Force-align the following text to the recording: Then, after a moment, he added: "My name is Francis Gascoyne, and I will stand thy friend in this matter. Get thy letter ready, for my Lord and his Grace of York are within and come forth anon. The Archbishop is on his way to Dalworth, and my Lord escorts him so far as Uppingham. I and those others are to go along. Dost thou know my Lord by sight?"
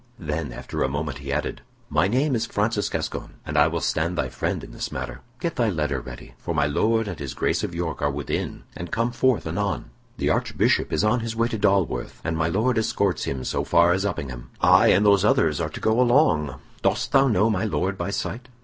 Then, 0.17 0.51
after 0.51 0.81
a 0.81 0.87
moment, 0.89 1.19
he 1.19 1.31
added: 1.31 1.61
"My 1.87 2.07
name 2.07 2.33
is 2.33 2.47
Francis 2.47 2.89
Gascoyne, 2.89 3.35
and 3.45 3.55
I 3.55 3.67
will 3.67 3.81
stand 3.81 4.17
thy 4.17 4.29
friend 4.29 4.63
in 4.63 4.71
this 4.71 4.91
matter. 4.91 5.21
Get 5.39 5.57
thy 5.57 5.69
letter 5.69 6.01
ready, 6.01 6.33
for 6.39 6.55
my 6.55 6.65
Lord 6.65 7.07
and 7.07 7.19
his 7.19 7.35
Grace 7.35 7.63
of 7.63 7.75
York 7.75 8.01
are 8.01 8.09
within 8.09 8.63
and 8.75 8.89
come 8.89 9.11
forth 9.11 9.45
anon. 9.45 9.91
The 10.17 10.31
Archbishop 10.31 10.91
is 10.91 11.03
on 11.03 11.19
his 11.19 11.35
way 11.35 11.49
to 11.49 11.57
Dalworth, 11.59 12.19
and 12.23 12.35
my 12.35 12.47
Lord 12.47 12.79
escorts 12.79 13.25
him 13.25 13.43
so 13.43 13.63
far 13.63 13.93
as 13.93 14.03
Uppingham. 14.03 14.49
I 14.59 14.87
and 14.87 15.05
those 15.05 15.23
others 15.23 15.61
are 15.61 15.69
to 15.69 15.79
go 15.79 16.01
along. 16.01 16.55
Dost 16.81 17.11
thou 17.11 17.27
know 17.27 17.51
my 17.51 17.63
Lord 17.65 17.95
by 17.95 18.09
sight?" 18.09 18.49